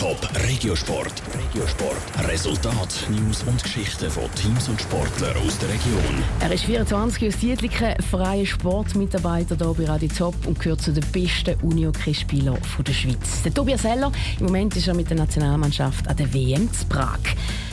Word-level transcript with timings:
Top 0.00 0.26
Regiosport. 0.48 1.12
Regiosport. 1.34 2.26
Resultat, 2.26 3.06
News 3.10 3.42
und 3.42 3.62
Geschichten 3.62 4.10
von 4.10 4.34
Teams 4.34 4.66
und 4.70 4.80
Sportlern 4.80 5.36
aus 5.36 5.58
der 5.58 5.68
Region. 5.68 6.24
Er 6.40 6.50
ist 6.50 6.64
24 6.64 7.28
aus 7.28 7.36
Dietliken, 7.36 7.94
freier 8.10 8.46
Sportmitarbeiter 8.46 9.56
hier 9.56 9.74
bei 9.74 9.84
Radio 9.84 10.08
Top 10.08 10.34
und 10.46 10.58
gehört 10.58 10.80
zu 10.80 10.94
den 10.94 11.04
besten 11.12 11.54
Unihockey-Spielern 11.60 12.56
der 12.78 12.92
Schweiz. 12.94 13.42
Der 13.44 13.52
Tobias 13.52 13.84
Heller, 13.84 14.10
im 14.38 14.46
Moment 14.46 14.74
ist 14.74 14.88
er 14.88 14.94
mit 14.94 15.10
der 15.10 15.18
Nationalmannschaft 15.18 16.08
an 16.08 16.16
der 16.16 16.32
WM 16.32 16.72
zu 16.72 16.86
Prag. 16.86 17.20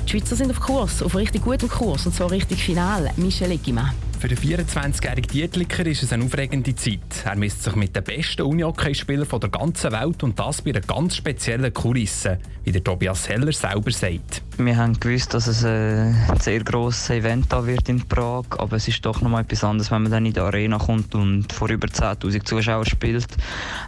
Die 0.06 0.10
Schweizer 0.12 0.36
sind 0.36 0.52
auf 0.52 0.60
Kurs, 0.60 1.02
auf 1.02 1.16
richtig 1.16 1.46
gutem 1.46 1.70
Kurs, 1.70 2.08
und 2.08 2.14
zwar 2.14 2.30
richtig 2.30 2.62
final. 2.62 3.10
Michel 3.16 3.52
Eggimann. 3.52 4.07
Für 4.20 4.28
den 4.28 4.38
24-jährigen 4.40 5.30
Dietliker 5.32 5.86
ist 5.86 6.02
es 6.02 6.12
eine 6.12 6.26
aufregende 6.26 6.74
Zeit. 6.76 7.24
Er 7.24 7.36
misst 7.36 7.62
sich 7.64 7.76
mit 7.76 7.96
den 7.96 8.04
besten 8.04 8.42
Unihockey-Spielern 8.42 9.28
der 9.40 9.50
ganzen 9.50 9.92
Welt 9.92 10.24
und 10.24 10.40
das 10.40 10.64
bei 10.64 10.72
einer 10.72 10.82
ganz 10.82 11.18
speziellen 11.18 11.72
Kulisse, 11.72 12.40
wie 12.64 12.72
der 12.72 12.84
Tobias 12.84 13.30
Heller 13.30 13.52
selber 13.52 13.92
sagt. 13.92 14.42
Wir 14.58 14.76
haben 14.76 15.00
gewusst, 15.00 15.36
dass 15.36 15.46
es 15.46 15.64
ein 15.64 16.16
sehr 16.42 16.64
grosses 16.64 17.12
Event 17.12 17.46
da 17.54 17.68
wird 17.68 17.90
in 17.90 18.08
Prag, 18.08 18.46
aber 18.58 18.78
es 18.78 18.88
ist 18.88 19.06
doch 19.06 19.22
noch 19.22 19.30
mal 19.30 19.42
etwas 19.42 19.64
anderes, 19.64 19.92
wenn 19.92 20.02
man 20.02 20.12
dann 20.12 20.26
in 20.26 20.34
die 20.34 20.40
Arena 20.40 20.80
kommt 20.80 21.14
und 21.14 21.54
vor 21.54 21.70
über 21.70 21.88
10'000 21.88 22.44
Zuschauern 22.44 22.86
spielt, 22.86 23.28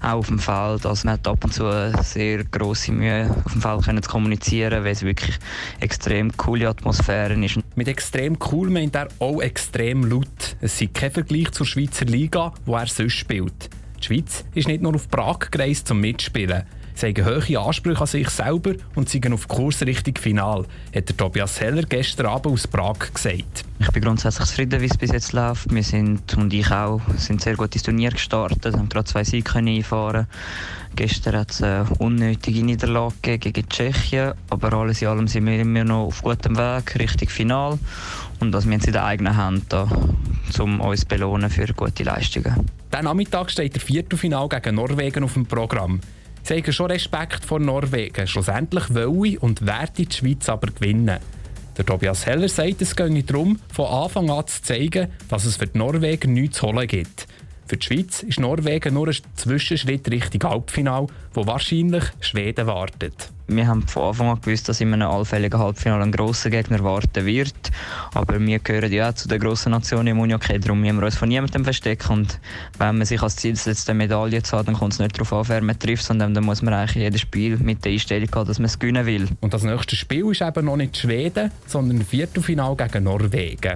auch 0.03 0.19
auf 0.19 0.27
dem 0.27 0.37
Feld. 0.37 0.85
Also 0.85 1.07
man 1.07 1.15
hat 1.15 1.27
ab 1.27 1.43
und 1.43 1.53
zu 1.55 1.91
sehr 2.03 2.43
grosse 2.43 2.91
Mühe, 2.91 3.35
auf 3.45 3.53
dem 3.53 3.61
Feld 3.63 4.05
zu 4.05 4.11
kommunizieren, 4.11 4.83
weil 4.83 4.91
es 4.91 5.01
wirklich 5.01 5.39
extrem 5.79 6.37
coole 6.37 6.69
Atmosphäre 6.69 7.33
ist. 7.43 7.57
Mit 7.79 7.87
extrem 7.87 8.37
cool 8.51 8.69
meint 8.69 8.93
er 8.93 9.07
auch 9.19 9.39
extrem 9.39 10.03
laut. 10.03 10.57
Es 10.59 10.77
sei 10.77 10.87
kein 10.87 11.11
Vergleich 11.11 11.51
zur 11.51 11.65
Schweizer 11.65 12.03
Liga, 12.03 12.53
wo 12.65 12.75
er 12.75 12.87
sonst 12.87 13.13
spielt. 13.13 13.69
Die 14.01 14.03
Schweiz 14.03 14.43
ist 14.53 14.67
nicht 14.67 14.81
nur 14.81 14.95
auf 14.95 15.07
Prag 15.07 15.49
gereist 15.49 15.87
zum 15.87 16.01
Mitspielen. 16.01 16.63
Sie 16.99 17.13
haben 17.13 17.25
hohe 17.25 17.59
Ansprüche 17.59 18.01
an 18.01 18.07
sich 18.07 18.29
selber 18.29 18.73
und 18.93 19.07
sind 19.07 19.31
auf 19.31 19.47
Kurs 19.47 19.81
Richtung 19.83 20.15
Final, 20.17 20.65
hat 20.93 21.07
der 21.07 21.15
Tobias 21.15 21.61
Heller 21.61 21.83
gestern 21.83 22.25
Abend 22.25 22.53
aus 22.53 22.67
Prag 22.67 22.97
gesagt. 23.13 23.63
Ich 23.79 23.89
bin 23.91 24.03
grundsätzlich 24.03 24.49
zufrieden, 24.49 24.81
wie 24.81 24.87
es 24.87 24.97
bis 24.97 25.13
jetzt 25.13 25.31
läuft. 25.31 25.73
Wir 25.73 25.83
sind, 25.83 26.35
und 26.35 26.53
ich 26.53 26.69
auch, 26.69 26.99
sind 27.15 27.39
sehr 27.39 27.55
gut 27.55 27.73
ins 27.73 27.83
Turnier 27.83 28.09
gestartet, 28.09 28.75
haben 28.75 28.89
gerade 28.89 29.05
zwei 29.05 29.23
Siege 29.23 29.49
einfahren 29.55 30.27
Gestern 30.97 31.37
hat 31.37 31.51
es 31.51 31.63
eine 31.63 31.85
unnötige 31.99 32.65
Niederlage 32.65 33.37
gegen 33.37 33.69
Tschechien, 33.69 34.33
aber 34.49 34.73
alles 34.73 35.01
in 35.01 35.07
allem 35.07 35.27
sind 35.29 35.45
wir 35.45 35.57
immer 35.57 35.85
noch 35.85 36.07
auf 36.07 36.21
gutem 36.21 36.57
Weg 36.57 36.99
Richtung 36.99 37.29
Final 37.29 37.79
und 38.41 38.51
das 38.51 38.69
wir 38.69 38.77
es 38.77 38.85
in 38.85 38.91
der 38.91 39.05
eigenen 39.05 39.37
Hand, 39.37 39.73
um 40.59 40.81
uns 40.81 41.05
belohnen 41.05 41.49
für 41.49 41.67
gute 41.67 42.03
Leistungen. 42.03 42.69
Diesen 42.91 43.05
Nachmittag 43.05 43.51
steht 43.51 43.75
der 43.75 43.81
Viertelfinal 43.81 44.49
gegen 44.49 44.75
Norwegen 44.75 45.23
auf 45.23 45.35
dem 45.35 45.45
Programm 45.45 46.01
zeigen 46.49 46.73
schon 46.73 46.89
Respekt 46.89 47.45
vor 47.45 47.59
Norwegen. 47.59 48.25
Schlussendlich 48.25 48.91
wollen 48.95 49.37
und 49.37 49.67
werden 49.67 49.93
die 49.99 50.07
Schweiz 50.11 50.49
aber 50.49 50.71
gewinnen. 50.71 51.19
Der 51.77 51.85
Tobias 51.85 52.25
Heller 52.25 52.49
sagt, 52.49 52.81
es 52.81 52.95
gehe 52.95 53.23
darum, 53.23 53.59
von 53.71 53.85
Anfang 53.85 54.31
an 54.31 54.47
zu 54.47 54.63
zeigen, 54.63 55.09
dass 55.29 55.45
es 55.45 55.57
für 55.57 55.67
die 55.67 55.77
Norweger 55.77 56.27
nichts 56.27 56.57
zu 56.57 56.65
holen 56.65 56.87
gibt. 56.87 57.27
Für 57.69 57.77
die 57.77 57.85
Schweiz 57.85 58.23
ist 58.23 58.39
Norwegen 58.39 58.95
nur 58.95 59.09
ein 59.09 59.17
Zwischenschritt 59.35 60.09
Richtung 60.09 60.49
Halbfinale, 60.49 61.05
wo 61.35 61.45
wahrscheinlich 61.45 62.03
Schweden 62.19 62.65
wartet. 62.65 63.29
Wir 63.47 63.67
haben 63.67 63.87
von 63.87 64.05
Anfang 64.05 64.29
an 64.29 64.41
gewusst, 64.41 64.67
dass 64.67 64.81
in 64.81 64.91
einem 64.91 65.07
allfälligen 65.07 65.59
Halbfinale 65.59 66.01
ein 66.01 66.11
grosser 66.11 66.49
Gegner 66.49 66.83
warten 66.83 67.27
wird. 67.27 67.53
Aber 68.15 68.39
wir 68.39 68.57
gehören 68.57 68.91
ja 68.91 69.13
zu 69.13 69.27
den 69.27 69.39
grossen 69.39 69.69
Nationen 69.69 70.07
im 70.07 70.19
Unihockey, 70.19 70.59
darum 70.59 70.81
müssen 70.81 70.97
wir 70.97 71.05
uns 71.05 71.17
von 71.17 71.29
niemandem 71.29 71.63
verstecken. 71.63 72.11
Und 72.11 72.39
wenn 72.79 72.97
man 72.97 73.05
sich 73.05 73.21
als 73.21 73.35
Ziel 73.35 73.55
setzt, 73.55 73.87
eine 73.87 73.99
Medaille 73.99 74.41
zu 74.41 74.57
haben, 74.57 74.65
dann 74.65 74.75
kommt 74.75 74.93
es 74.93 74.99
nicht 74.99 75.15
darauf 75.15 75.31
an, 75.31 75.47
wer 75.47 75.61
man 75.61 75.77
trifft, 75.77 76.05
sondern 76.05 76.33
dann 76.33 76.45
muss 76.45 76.63
man 76.63 76.73
eigentlich 76.73 77.03
jedes 77.03 77.21
Spiel 77.21 77.57
mit 77.57 77.85
der 77.85 77.91
Einstellung 77.91 78.29
haben, 78.33 78.47
dass 78.47 78.57
man 78.57 78.65
es 78.65 78.79
gewinnen 78.79 79.05
will. 79.05 79.27
Und 79.41 79.53
das 79.53 79.61
nächste 79.61 79.95
Spiel 79.95 80.31
ist 80.31 80.41
eben 80.41 80.65
noch 80.65 80.75
nicht 80.75 80.97
Schweden, 80.97 81.51
sondern 81.67 81.97
ein 81.97 82.05
Viertelfinale 82.05 82.75
gegen 82.75 83.03
Norwegen. 83.03 83.75